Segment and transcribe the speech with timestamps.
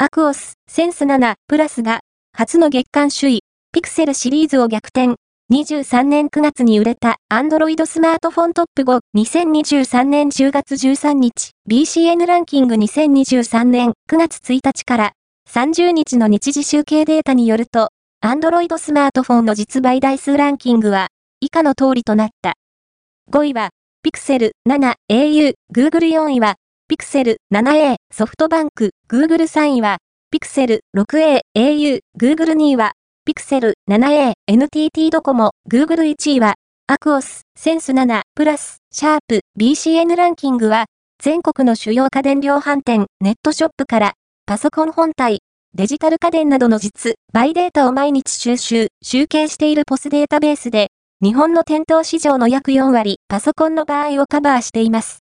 [0.00, 2.02] アクオス、センス7プラスが、
[2.32, 3.40] 初の月間首位、
[3.72, 5.16] ピクセルシリーズを逆転。
[5.52, 15.12] 23年9月に売れた Android スマートフォントップ5、2023年10月13日、BCN ランキング2023年9月1日から
[15.50, 17.88] 30日の日時集計データによると、
[18.24, 21.08] Android スマートフォンの実売台数ランキングは、
[21.40, 22.54] 以下の通りとなった。
[23.32, 23.70] 5位は、
[24.04, 26.54] ピクセル7、au、Google 4位は、
[26.88, 29.98] ピクセル 7a、ソフトバンク、Google 3位は、
[30.30, 32.92] ピクセル 6a、au、Google 2位は、
[33.26, 36.54] ピクセル 7a、NTT ドコモ、Google 1位は、
[36.86, 40.86] アクオス、センス7、プラス、シャープ、BCN ランキングは、
[41.22, 44.14] 全国の主要家電量販店、ネットショップから、
[44.46, 45.40] パソコン本体、
[45.74, 50.88] デジタル家電などの実、バイデータを毎日収集、集計しているポスデータベースで、
[51.22, 55.16] 日本の店頭市場の約4割、パソコンの場合をカバーしています。